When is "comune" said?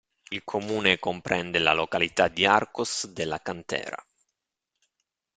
0.43-0.97